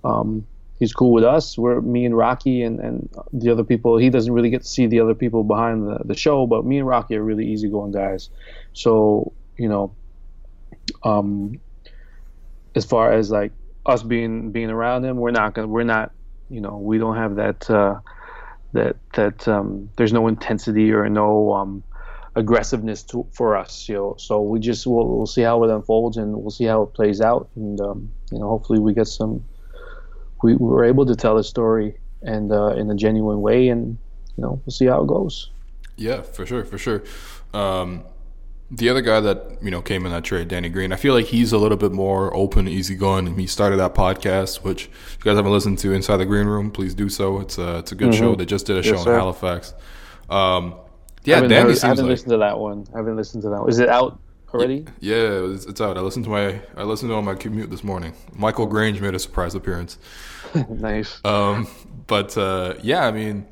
[0.04, 0.46] um,
[0.78, 1.56] he's cool with us.
[1.58, 3.98] We're me and Rocky and, and the other people.
[3.98, 6.78] He doesn't really get to see the other people behind the, the show, but me
[6.78, 8.30] and Rocky are really easygoing guys.
[8.72, 9.94] So you know,
[11.02, 11.60] um,
[12.74, 13.52] as far as like
[13.86, 16.12] us being being around him, we're not gonna we're not
[16.48, 18.00] you know we don't have that uh,
[18.72, 21.82] that that um, there's no intensity or no um,
[22.38, 23.88] aggressiveness to, for us.
[23.88, 26.82] You know, so we just we'll, we'll see how it unfolds and we'll see how
[26.82, 29.44] it plays out, and um, you know, hopefully we get some.
[30.42, 33.98] We were able to tell the story and uh, in a genuine way, and
[34.36, 35.50] you know, we'll see how it goes.
[35.96, 37.02] Yeah, for sure, for sure.
[37.52, 38.04] Um,
[38.70, 41.26] the other guy that you know came in that trade, Danny Green, I feel like
[41.26, 43.26] he's a little bit more open, easygoing.
[43.26, 46.46] And he started that podcast, which if you guys haven't listened to Inside the Green
[46.46, 47.40] Room, please do so.
[47.40, 48.18] It's a it's a good mm-hmm.
[48.18, 48.34] show.
[48.34, 49.74] They just did a show yes, in Halifax.
[50.28, 50.74] Um,
[51.24, 52.86] yeah, I heard, I haven't like, listened to that one.
[52.94, 53.68] I haven't listened to that one.
[53.68, 54.18] Is it out
[54.52, 54.86] already?
[55.00, 55.96] Yeah, it's, it's, out.
[55.96, 58.14] I listened to my I listened to it on my commute this morning.
[58.32, 59.98] Michael Grange made a surprise appearance.
[60.68, 61.20] nice.
[61.24, 61.68] Um,
[62.06, 63.46] but uh, yeah, I mean,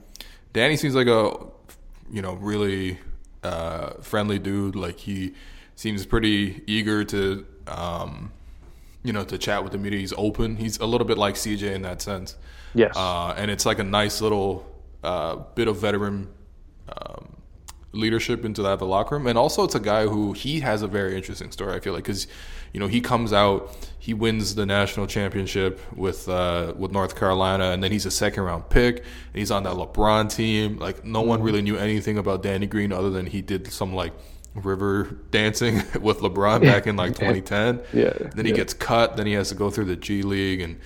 [0.52, 1.36] Danny seems like a
[2.10, 2.98] you know really
[3.42, 4.76] uh, friendly dude.
[4.76, 5.34] Like he
[5.74, 8.32] seems pretty eager to um,
[9.02, 9.98] you know to chat with the media.
[9.98, 10.56] He's open.
[10.56, 12.36] He's a little bit like CJ in that sense.
[12.74, 12.94] Yes.
[12.96, 14.66] Uh, and it's like a nice little
[15.02, 16.28] uh, bit of veteran
[16.88, 17.35] um,
[17.92, 20.86] leadership into that the locker room, and also it's a guy who he has a
[20.86, 21.74] very interesting story.
[21.74, 22.26] I feel like because
[22.72, 27.70] you know he comes out, he wins the national championship with uh, with North Carolina,
[27.70, 30.78] and then he's a second round pick, and he's on that LeBron team.
[30.78, 34.12] Like no one really knew anything about Danny Green other than he did some like
[34.54, 37.80] river dancing with LeBron back in like 2010.
[37.92, 38.12] Yeah.
[38.34, 38.56] Then he yeah.
[38.56, 39.16] gets cut.
[39.16, 40.78] Then he has to go through the G League and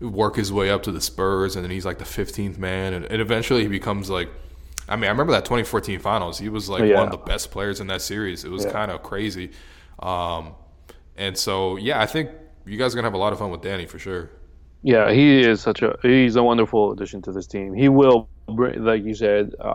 [0.00, 3.04] work his way up to the Spurs, and then he's like the 15th man, and,
[3.06, 4.28] and eventually he becomes like.
[4.88, 6.38] I mean, I remember that 2014 finals.
[6.38, 6.96] He was like Yeah.
[6.96, 8.44] one of the best players in that series.
[8.44, 8.72] It was Yeah.
[8.72, 9.50] kind of crazy.
[9.98, 10.52] Um,
[11.16, 12.30] and so, yeah, I think
[12.66, 14.30] you guys are gonna have a lot of fun with Danny for sure.
[14.82, 17.74] Yeah, he is such a he's a wonderful addition to this team.
[17.74, 19.74] He will bring, like you said, uh,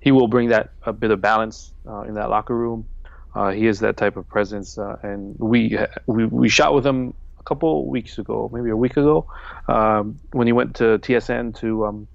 [0.00, 2.86] he will bring that a bit of balance uh, in that locker room.
[3.34, 7.12] Uh, he is that type of presence, uh, and we we we shot with him
[7.40, 9.26] a couple weeks ago, maybe a week ago,
[9.66, 12.06] um, when he went to TSN to um,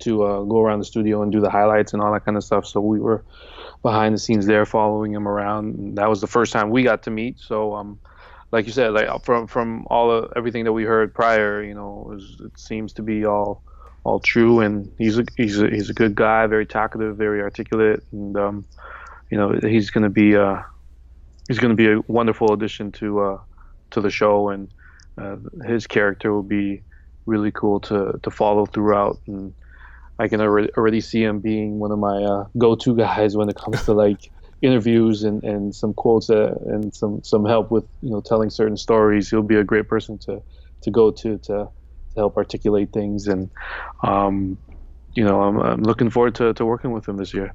[0.00, 2.44] to uh, go around the studio and do the highlights and all that kind of
[2.44, 2.66] stuff.
[2.66, 3.24] So we were
[3.82, 5.74] behind the scenes there, following him around.
[5.76, 7.38] And that was the first time we got to meet.
[7.38, 7.98] So um,
[8.52, 12.06] like you said, like from from all of everything that we heard prior, you know,
[12.06, 13.62] it, was, it seems to be all
[14.04, 18.02] all true, and he's a he's a he's a good guy, very talkative, very articulate,
[18.12, 18.64] and um,
[19.30, 20.62] you know, he's going to be uh,
[21.48, 23.38] he's to be a wonderful addition to uh,
[23.90, 24.68] to the show, and
[25.18, 26.82] uh, his character will be
[27.26, 29.54] really cool to to follow throughout, and
[30.20, 33.56] I can already already see him being one of my uh, go-to guys when it
[33.56, 34.30] comes to like
[34.62, 38.76] interviews and, and some quotes uh, and some, some help with you know telling certain
[38.76, 39.30] stories.
[39.30, 40.42] He'll be a great person to,
[40.82, 41.70] to go to to, to
[42.16, 43.48] help articulate things, and
[44.02, 44.58] um,
[45.14, 47.54] you know I'm, I'm looking forward to, to working with him this year.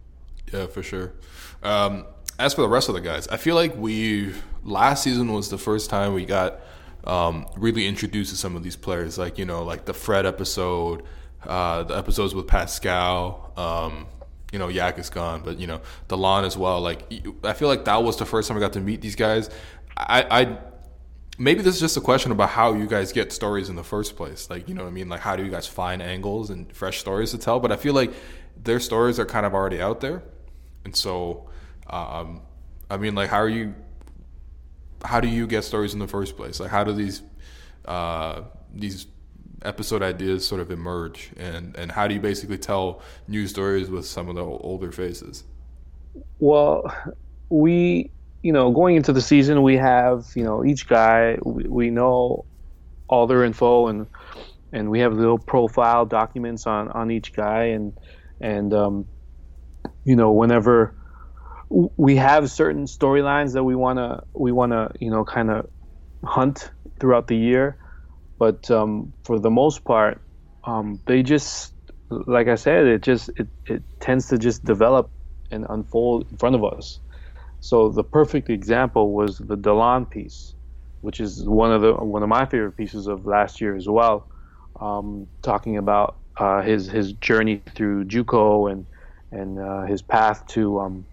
[0.52, 1.14] Yeah, for sure.
[1.62, 2.06] Um,
[2.40, 5.60] as for the rest of the guys, I feel like we last season was the
[5.60, 6.62] first time we got
[7.04, 11.04] um, really introduced to some of these players, like you know, like the Fred episode,
[11.48, 13.54] uh, the episodes with Pascal.
[13.58, 14.08] Um,
[14.52, 16.80] you know, Yak is gone, but you know, Delon as well.
[16.82, 17.12] Like,
[17.44, 19.50] I feel like that was the first time I got to meet these guys.
[19.98, 20.58] I, I
[21.38, 24.16] maybe this is just a question about how you guys get stories in the first
[24.16, 24.50] place.
[24.50, 25.10] Like, you know I mean?
[25.10, 27.60] Like, how do you guys find angles and fresh stories to tell?
[27.60, 28.14] But I feel like
[28.62, 30.24] their stories are kind of already out there,
[30.86, 31.50] and so,
[31.90, 32.42] um,
[32.90, 33.74] I mean, like, how are you?
[35.04, 36.60] How do you get stories in the first place?
[36.60, 37.22] Like, how do these
[37.86, 39.08] uh, these
[39.66, 44.06] episode ideas sort of emerge, and and how do you basically tell new stories with
[44.06, 45.44] some of the older faces?
[46.40, 46.94] Well,
[47.50, 51.90] we you know going into the season we have you know each guy we, we
[51.90, 52.46] know
[53.08, 54.08] all their info and
[54.72, 57.94] and we have little profile documents on on each guy and
[58.42, 59.08] and um,
[60.04, 60.94] you know whenever
[61.70, 65.68] we have certain storylines that we want to we want to you know kind of
[66.24, 67.78] hunt throughout the year
[68.38, 70.22] but um, for the most part
[70.66, 71.74] um, they just
[72.10, 75.10] like i said it just it, it tends to just develop
[75.52, 77.00] and unfold in front of us
[77.60, 80.54] so the perfect example was the Delon piece
[81.02, 84.28] which is one of the one of my favorite pieces of last year as well
[84.80, 88.86] um, talking about uh, his his journey through JUCO and
[89.32, 91.06] and uh, his path to um,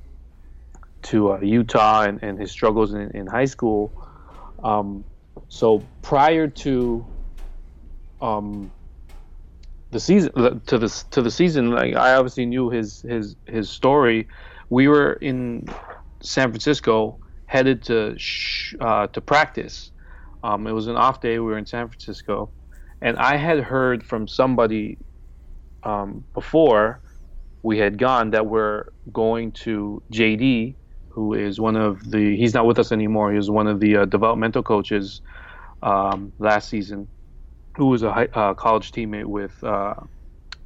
[1.03, 3.93] to uh, Utah and, and his struggles in, in high school.
[4.63, 5.05] Um,
[5.49, 7.05] so prior to
[8.23, 8.73] um,
[9.91, 10.33] the season
[10.67, 14.29] to the to the season, like I obviously knew his his his story.
[14.71, 15.67] We were in
[16.23, 19.91] San Francisco, headed to sh- uh, to practice.
[20.43, 21.39] Um, it was an off day.
[21.39, 22.53] We were in San Francisco,
[23.03, 24.99] and I had heard from somebody
[25.83, 27.03] um, before
[27.63, 30.77] we had gone that we're going to JD,
[31.11, 32.37] who is one of the.
[32.37, 33.31] He's not with us anymore.
[33.31, 35.21] He was one of the uh, developmental coaches
[35.83, 37.09] um, last season,
[37.77, 39.95] who was a high, uh, college teammate with uh,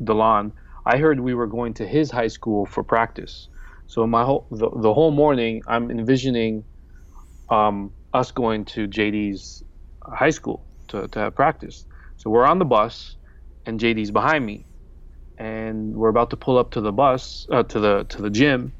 [0.03, 0.53] Delon.
[0.85, 3.49] I heard we were going to his high school for practice.
[3.87, 6.65] So my whole the, the whole morning, I'm envisioning
[7.51, 9.63] um, us going to JD's
[10.05, 11.87] high school to, to have practice.
[12.17, 13.17] So we're on the bus,
[13.67, 14.67] and JD's behind me,
[15.39, 18.73] and we're about to pull up to the bus uh, to the to the gym,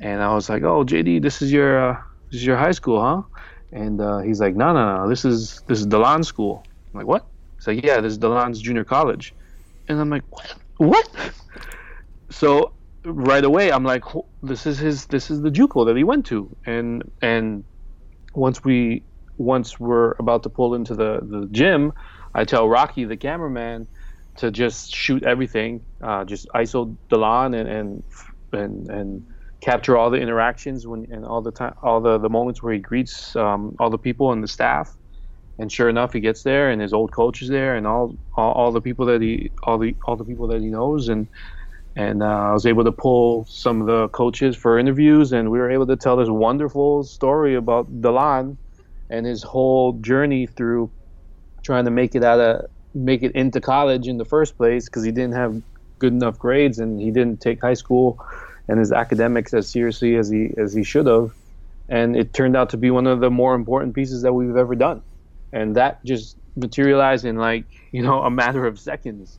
[0.00, 1.96] and I was like, "Oh, JD, this is your uh,
[2.30, 3.22] this is your high school, huh?"
[3.70, 7.06] And uh, he's like, "No, no, no, this is this is Delon school." I'm like,
[7.06, 9.34] "What?" He's like, "Yeah, this is Delon's junior college,"
[9.88, 10.54] and I'm like, "What?
[10.78, 11.32] What?"
[12.30, 12.72] So
[13.04, 14.04] right away, I'm like,
[14.42, 17.64] "This is his this is the JUCO that he went to," and and
[18.34, 19.04] once we
[19.36, 21.92] once we're about to pull into the the gym,
[22.34, 23.88] I tell Rocky, the cameraman,
[24.36, 28.04] to just shoot everything, uh, just ISO Delon and and
[28.52, 29.22] and and
[29.60, 32.78] capture all the interactions when and all the time all the the moments where he
[32.78, 34.96] greets um, all the people and the staff.
[35.58, 38.52] And sure enough, he gets there, and his old coach is there, and all all,
[38.52, 41.28] all the people that he all the all the people that he knows, and
[41.96, 45.58] and uh, I was able to pull some of the coaches for interviews, and we
[45.58, 48.56] were able to tell this wonderful story about Delon
[49.10, 50.92] and his whole journey through
[51.64, 55.04] trying to make it out of make it into college in the first place because
[55.04, 55.60] he didn't have
[55.98, 58.18] good enough grades and he didn't take high school
[58.68, 61.32] and his academics as seriously as he as he should have.
[61.88, 64.76] And it turned out to be one of the more important pieces that we've ever
[64.76, 65.02] done
[65.52, 69.38] and that just materialized in like you know a matter of seconds.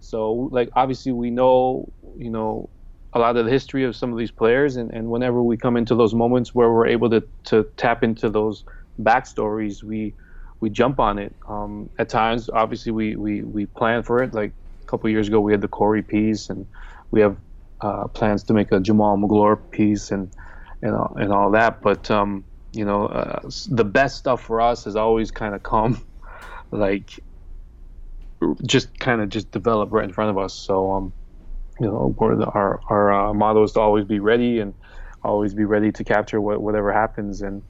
[0.00, 2.70] So like obviously we know you know
[3.12, 5.76] a lot of the history of some of these players and, and whenever we come
[5.76, 8.64] into those moments where we're able to, to tap into those
[9.00, 10.14] backstories we
[10.60, 11.34] we jump on it.
[11.48, 14.34] Um, at times obviously we, we we plan for it.
[14.34, 16.66] Like a couple years ago we had the Corey piece and
[17.10, 17.36] we have
[17.80, 20.30] uh, plans to make a Jamaal Magloire piece and
[20.82, 21.82] and and all that.
[21.82, 22.44] But um,
[22.76, 26.04] you know uh, the best stuff for us has always kind of come
[26.70, 27.20] like
[28.64, 30.54] just kind of just develop right in front of us.
[30.54, 31.12] So, um,
[31.80, 32.14] you know,
[32.54, 34.74] our our uh, motto is to always be ready and
[35.22, 37.42] always be ready to capture what, whatever happens.
[37.42, 37.62] And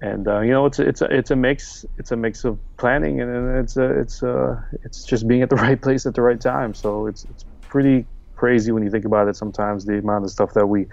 [0.00, 2.58] and uh, you know, it's a, it's a it's a mix it's a mix of
[2.76, 6.22] planning and it's a it's a it's just being at the right place at the
[6.22, 6.74] right time.
[6.74, 9.36] So it's it's pretty crazy when you think about it.
[9.36, 10.86] Sometimes the amount of stuff that we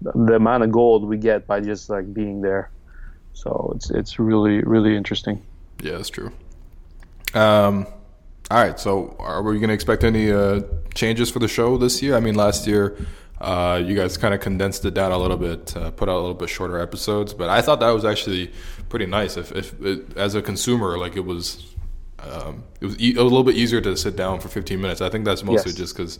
[0.00, 2.70] the amount of gold we get by just like being there.
[3.36, 5.42] So it's it's really really interesting.
[5.82, 6.32] Yeah, that's true.
[7.34, 7.86] Um,
[8.50, 8.80] all right.
[8.80, 10.62] So, are we going to expect any uh,
[10.94, 12.16] changes for the show this year?
[12.16, 12.96] I mean, last year,
[13.40, 16.20] uh, you guys kind of condensed it down a little bit, uh, put out a
[16.20, 17.34] little bit shorter episodes.
[17.34, 18.52] But I thought that was actually
[18.88, 19.36] pretty nice.
[19.36, 21.74] If, if it, as a consumer, like it was,
[22.20, 25.00] um, it was e- a little bit easier to sit down for 15 minutes.
[25.02, 25.78] I think that's mostly yes.
[25.78, 26.18] just because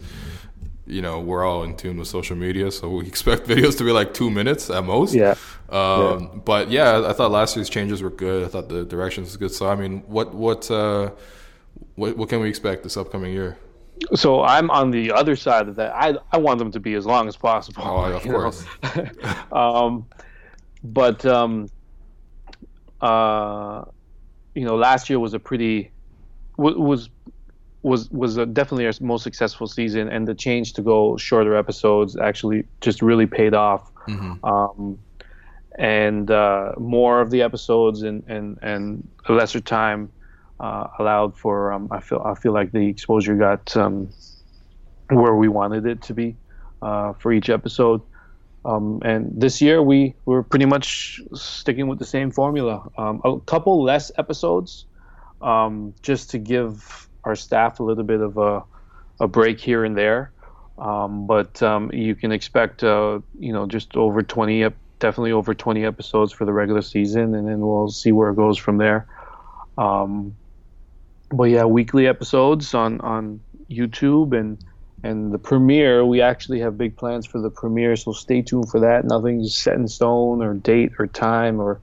[0.86, 3.90] you know we're all in tune with social media so we expect videos to be
[3.90, 5.34] like two minutes at most yeah.
[5.68, 6.28] Um, yeah.
[6.44, 9.50] but yeah i thought last year's changes were good i thought the directions was good
[9.52, 11.10] so i mean what what uh,
[11.96, 13.58] what, what can we expect this upcoming year?
[14.14, 15.94] So I'm on the other side of that.
[15.94, 17.82] I I want them to be as long as possible.
[17.84, 18.64] Oh, of course.
[19.52, 20.06] um,
[20.84, 21.68] but um,
[23.00, 23.84] uh,
[24.54, 25.90] you know, last year was a pretty
[26.58, 27.08] was
[27.86, 32.16] was was a, definitely our most successful season, and the change to go shorter episodes
[32.16, 33.92] actually just really paid off.
[34.08, 34.44] Mm-hmm.
[34.44, 34.98] Um,
[35.78, 40.10] and uh, more of the episodes and and and a lesser time
[40.58, 41.72] uh, allowed for.
[41.72, 44.08] Um, I feel I feel like the exposure got um,
[45.08, 46.36] where we wanted it to be
[46.82, 48.02] uh, for each episode.
[48.64, 52.90] Um, and this year we were pretty much sticking with the same formula.
[52.98, 54.86] Um, a couple less episodes,
[55.40, 58.64] um, just to give our staff a little bit of a,
[59.20, 60.32] a break here and there.
[60.78, 61.60] Um, but
[61.92, 64.66] you can expect, uh, you know, just over 20,
[64.98, 68.56] definitely over 20 episodes for the regular season, and then we'll see where it goes
[68.56, 69.06] from there.
[69.76, 70.36] Um,
[71.30, 74.58] but yeah, weekly episodes on on YouTube and
[75.02, 76.04] and the premiere.
[76.04, 79.04] We actually have big plans for the premiere, so stay tuned for that.
[79.04, 81.80] Nothing's set in stone or date or time or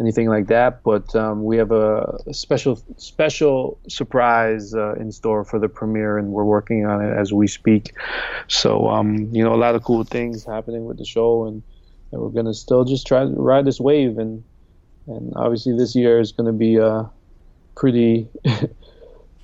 [0.00, 0.82] anything like that.
[0.82, 6.18] But um, we have a, a, special special surprise uh, in store for the premiere,
[6.18, 7.94] and we're working on it as we speak.
[8.48, 11.62] So um, you know, a lot of cool things happening with the show, and,
[12.12, 14.18] and we're gonna still just try to ride this wave.
[14.18, 14.44] And
[15.06, 17.04] and obviously, this year is gonna be uh,
[17.76, 18.28] pretty.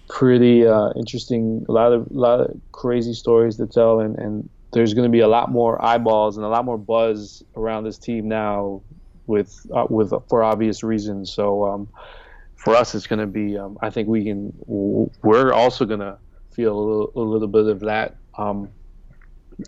[0.08, 1.64] pretty uh, interesting.
[1.68, 5.10] A lot of a lot of crazy stories to tell, and, and there's going to
[5.10, 8.82] be a lot more eyeballs and a lot more buzz around this team now,
[9.30, 11.32] with uh, with for obvious reasons.
[11.32, 11.88] So um,
[12.56, 13.56] for us, it's going to be.
[13.56, 14.52] Um, I think we can.
[14.66, 16.18] We're also going to
[16.52, 18.68] feel a little, a little, bit of that um,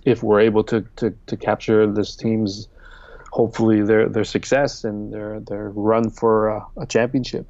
[0.05, 2.68] if we're able to, to, to capture this team's
[3.31, 7.46] hopefully their their success and their their run for uh, a championship.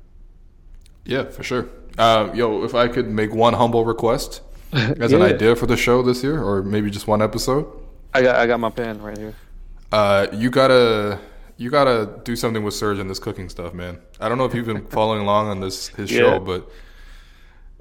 [1.04, 1.68] Yeah, for sure.
[1.98, 5.16] Uh, yo, if I could make one humble request as yeah.
[5.16, 7.66] an idea for the show this year, or maybe just one episode.
[8.14, 9.34] I got I got my pen right here.
[9.90, 11.18] Uh, you gotta
[11.62, 14.00] you gotta do something with Serge and this cooking stuff, man.
[14.20, 16.18] I don't know if you've been following along on this his yeah.
[16.18, 16.68] show, but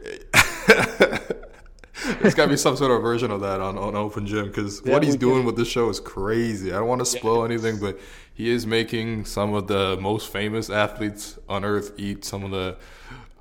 [2.22, 4.82] there's got to be some sort of version of that on, on Open Gym because
[4.86, 5.46] yeah, what he's doing can.
[5.46, 6.72] with this show is crazy.
[6.72, 7.54] I don't want to spoil yeah.
[7.54, 8.00] anything, but
[8.34, 12.78] he is making some of the most famous athletes on earth eat some of the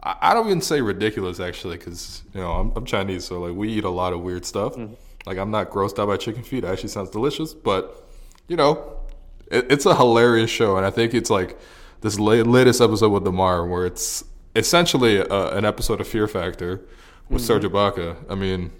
[0.03, 3.68] I don't even say ridiculous actually, because you know I'm, I'm, Chinese, so like we
[3.68, 4.74] eat a lot of weird stuff.
[4.74, 4.95] Mm-hmm.
[5.26, 6.64] Like I'm not grossed out by chicken feet.
[6.64, 8.09] It actually sounds delicious, but
[8.49, 8.99] you know,
[9.51, 11.59] it, it's a hilarious show, and I think it's like
[12.01, 14.24] this latest episode with Demar, where it's
[14.57, 16.80] essentially a, an episode of Fear Factor
[17.28, 17.46] with mm-hmm.
[17.46, 18.16] Serge Ibaka.
[18.28, 18.72] I mean,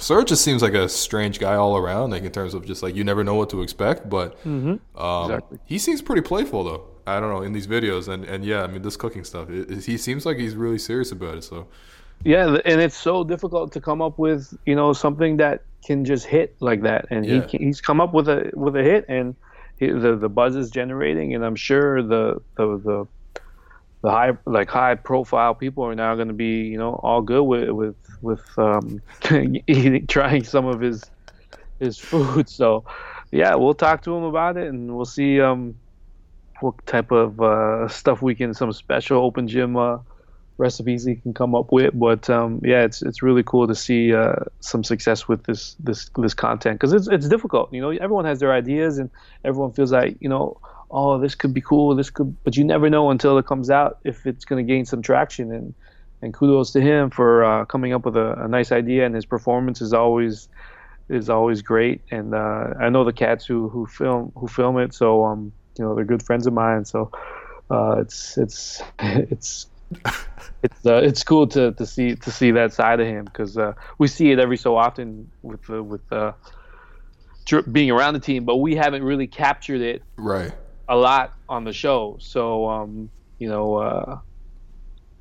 [0.00, 2.94] Serge just seems like a strange guy all around, like in terms of just like
[2.94, 5.00] you never know what to expect, but mm-hmm.
[5.00, 5.58] um, exactly.
[5.64, 6.84] he seems pretty playful though.
[7.06, 9.50] I don't know in these videos, and and yeah, I mean this cooking stuff.
[9.50, 11.44] It, it, he seems like he's really serious about it.
[11.44, 11.68] So
[12.24, 16.26] yeah, and it's so difficult to come up with you know something that can just
[16.26, 17.34] hit like that, and Yeah.
[17.34, 19.34] he can, he's come up with a with a hit, and
[19.78, 23.08] the the buzz is generating, and I'm sure the the the
[24.02, 27.42] the high like high profile people are now going to be you know all good
[27.42, 29.02] with with with um,
[29.66, 31.02] eating trying some of his
[31.80, 32.48] his food.
[32.48, 32.84] So
[33.32, 35.76] yeah, we'll talk to him about it, and we'll see um
[36.60, 39.98] what type of uh, stuff we can some special open gym uh,
[40.56, 41.98] recipes he can come up with.
[41.98, 46.10] But um, yeah, it's it's really cool to see uh, some success with this this
[46.16, 47.72] this content because it's it's difficult.
[47.72, 49.10] You know, everyone has their ideas and
[49.44, 50.58] everyone feels like you know,
[50.90, 53.98] oh, this could be cool, this could, but you never know until it comes out
[54.04, 55.52] if it's going to gain some traction.
[55.52, 55.74] And
[56.22, 59.26] and kudos to him for uh, coming up with a, a nice idea, and his
[59.26, 60.48] performance is always
[61.08, 62.00] is always great.
[62.10, 65.84] And uh, I know the cats who who film who film it, so um, you
[65.84, 66.84] know, they're good friends of mine.
[66.86, 67.10] So
[67.70, 69.66] uh, it's it's it's
[70.62, 73.74] it's uh, it's cool to, to see to see that side of him because uh,
[73.98, 76.32] we see it every so often with uh, with uh,
[77.72, 80.52] being around the team, but we haven't really captured it Right.
[80.88, 82.16] a lot on the show.
[82.20, 84.18] So um, you know, uh,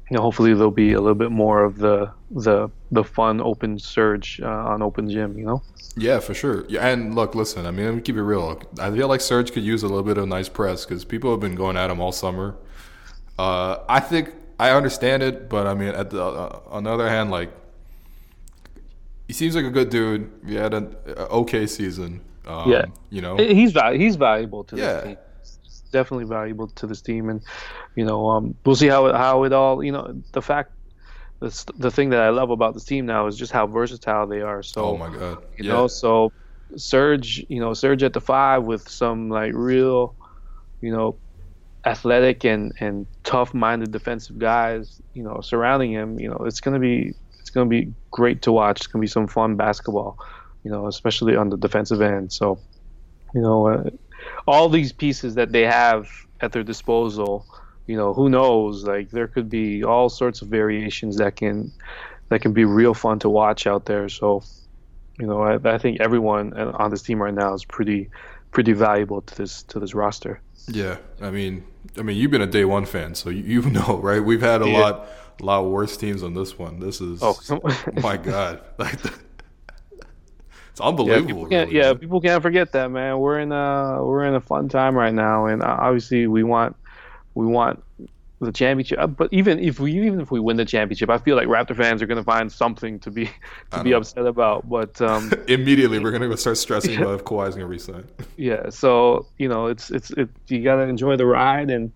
[0.09, 3.77] you know, hopefully there'll be a little bit more of the the the fun open
[3.79, 5.37] Serge uh, on Open Gym.
[5.37, 5.63] You know.
[5.95, 6.65] Yeah, for sure.
[6.69, 7.67] Yeah, and look, listen.
[7.67, 8.59] I mean, let me keep it real.
[8.79, 11.39] I feel like Serge could use a little bit of nice press because people have
[11.39, 12.55] been going at him all summer.
[13.37, 17.09] Uh, I think I understand it, but I mean, at the uh, on the other
[17.09, 17.51] hand, like
[19.27, 20.29] he seems like a good dude.
[20.45, 22.21] He had an okay season.
[22.45, 22.85] Um, Yeah.
[23.09, 23.37] you know.
[23.37, 24.93] He's val- he's valuable to Yeah.
[24.93, 25.17] this team.
[25.63, 27.41] He's definitely valuable to this team, and
[27.95, 29.83] you know, um, we'll see how it, how it all.
[29.83, 30.71] You know, the fact,
[31.39, 34.41] the the thing that I love about this team now is just how versatile they
[34.41, 34.61] are.
[34.61, 35.43] So, oh my god.
[35.57, 35.73] you yeah.
[35.73, 36.31] know, so
[36.75, 40.15] Serge, you know, Serge at the five with some like real,
[40.81, 41.15] you know,
[41.85, 46.19] athletic and and tough-minded defensive guys, you know, surrounding him.
[46.19, 48.81] You know, it's gonna be it's gonna be great to watch.
[48.81, 50.17] It's gonna be some fun basketball,
[50.63, 52.31] you know, especially on the defensive end.
[52.31, 52.59] So,
[53.33, 53.89] you know, uh,
[54.47, 56.09] all these pieces that they have
[56.41, 57.45] at their disposal,
[57.87, 58.83] you know, who knows?
[58.85, 61.71] Like there could be all sorts of variations that can
[62.29, 64.09] that can be real fun to watch out there.
[64.09, 64.43] So,
[65.19, 68.09] you know, I, I think everyone on this team right now is pretty
[68.51, 70.41] pretty valuable to this to this roster.
[70.67, 71.65] Yeah, I mean,
[71.97, 74.23] I mean, you've been a day one fan, so you, you know, right?
[74.23, 74.67] We've had a Yeah.
[74.67, 75.07] lot,
[75.41, 76.79] a lot worse teams on this one.
[76.79, 77.39] This is, Oh,
[77.91, 78.99] my god, like,
[80.71, 81.21] it's yeah, unbelievable.
[81.21, 81.71] people can't, really.
[81.71, 83.19] yeah, people can't forget that, man.
[83.19, 86.75] We're in a we're in a fun time right now, and uh, obviously we want
[87.35, 87.83] we want
[88.45, 88.99] the championship.
[88.99, 91.75] Uh, But even if we even if we win the championship, I feel like Raptor
[91.75, 93.29] fans are going to find something to be
[93.71, 94.67] to be upset about.
[94.69, 98.05] But um, Immediately, we're gonna start stressing about if Kawhi's gonna resign.
[98.37, 101.91] yeah, so you know, it's it's it, you got to enjoy the ride and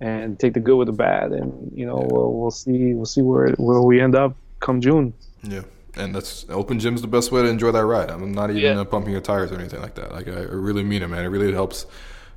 [0.00, 3.22] and take the good with the bad, and you know, we'll, we'll see we'll see
[3.22, 5.12] where where we end up come June.
[5.42, 5.62] Yeah,
[5.96, 8.10] and that's open gym's the best way to enjoy that ride.
[8.10, 8.80] I'm not even Yeah.
[8.80, 10.12] uh, pumping your tires or anything like that.
[10.12, 11.24] Like I, I really mean it, man.
[11.24, 11.86] It really helps.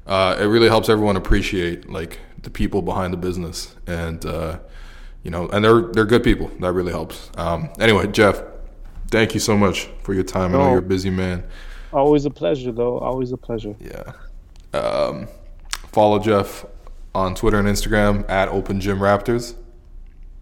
[0.07, 4.59] Uh, it really helps everyone appreciate like the people behind the business, and uh,
[5.23, 6.49] you know, and they're they're good people.
[6.61, 7.29] That really helps.
[7.37, 8.41] Um, anyway, Jeff,
[9.11, 10.51] thank you so much for your time.
[10.51, 10.69] I know No.
[10.69, 11.43] you're a busy man.
[11.91, 12.99] Always a pleasure, though.
[12.99, 13.75] Always a pleasure.
[13.79, 14.13] Yeah.
[14.79, 15.27] Um,
[15.91, 16.65] follow Jeff
[17.13, 19.55] on Twitter and Instagram at Open Gym Raptors.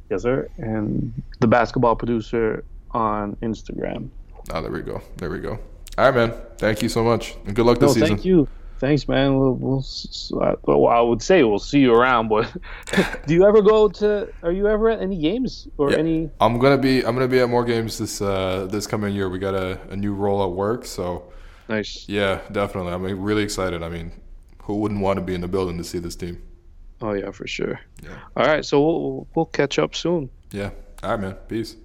[0.10, 0.50] Yes, sir.
[0.58, 4.10] And the basketball producer on Instagram.
[4.52, 5.02] Oh, there we go.
[5.18, 5.60] There we go.
[5.98, 6.34] All right, man.
[6.58, 8.10] Thank you so much, and good luck No, this season.
[8.10, 8.48] thank you.
[8.84, 9.40] Thanks, man.
[9.40, 9.86] We'll, we'll,
[10.64, 12.52] well, I would say we'll see you around, but
[13.26, 14.28] do you ever go to?
[14.44, 16.00] Are you ever at any games or Yeah.
[16.00, 16.30] any?
[16.42, 19.30] I'm gonna be I'm gonna be at more games this uh, this coming year.
[19.30, 21.32] We got a, a new role at work, so
[21.70, 22.04] Nice.
[22.10, 22.92] yeah, definitely.
[22.92, 23.82] I'm really excited.
[23.84, 24.12] I mean,
[24.64, 26.44] who wouldn't want to be in the building to see this team?
[27.02, 27.80] Oh yeah, for sure.
[28.04, 28.20] Yeah.
[28.36, 30.30] All right, so we'll we'll catch up soon.
[30.52, 30.72] Yeah.
[31.04, 31.36] All right, man.
[31.48, 31.78] Peace.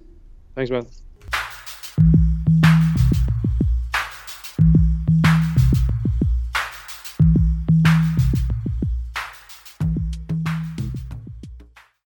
[0.53, 0.85] Thanks, man.